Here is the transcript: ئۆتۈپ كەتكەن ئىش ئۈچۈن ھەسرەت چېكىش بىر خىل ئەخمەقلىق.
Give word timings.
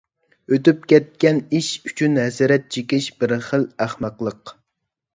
ئۆتۈپ 0.53 0.87
كەتكەن 0.93 1.43
ئىش 1.59 1.69
ئۈچۈن 1.91 2.23
ھەسرەت 2.23 2.67
چېكىش 2.77 3.13
بىر 3.23 3.39
خىل 3.53 3.71
ئەخمەقلىق. 3.87 4.61